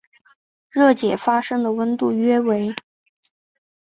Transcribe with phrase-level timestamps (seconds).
[0.71, 2.73] 热解发生的温度约为。